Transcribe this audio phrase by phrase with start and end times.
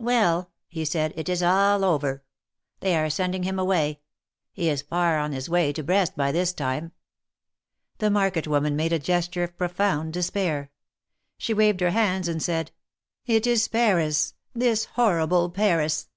[0.00, 2.24] ''Well!" he said, "it is all over.
[2.80, 4.00] They are sending him away.
[4.50, 6.92] He is far on his way to Brest by this time."
[7.98, 10.70] The market woman made a gesture of profound despair.
[11.36, 12.70] She waved her hands and said:
[13.26, 16.08] "It is Paris— this horrible Paris!"